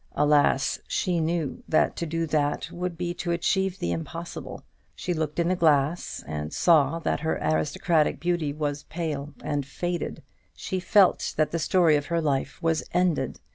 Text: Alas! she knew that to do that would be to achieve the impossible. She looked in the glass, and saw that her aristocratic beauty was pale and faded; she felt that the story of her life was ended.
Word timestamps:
Alas! 0.13 0.79
she 0.87 1.19
knew 1.19 1.61
that 1.69 1.95
to 1.95 2.07
do 2.07 2.25
that 2.25 2.71
would 2.71 2.97
be 2.97 3.13
to 3.13 3.29
achieve 3.29 3.77
the 3.77 3.91
impossible. 3.91 4.63
She 4.95 5.13
looked 5.13 5.37
in 5.37 5.47
the 5.49 5.55
glass, 5.55 6.23
and 6.25 6.51
saw 6.51 6.97
that 6.97 7.19
her 7.19 7.37
aristocratic 7.39 8.19
beauty 8.19 8.51
was 8.51 8.81
pale 8.85 9.35
and 9.43 9.63
faded; 9.63 10.23
she 10.55 10.79
felt 10.79 11.35
that 11.37 11.51
the 11.51 11.59
story 11.59 11.97
of 11.97 12.07
her 12.07 12.19
life 12.19 12.59
was 12.63 12.81
ended. 12.93 13.39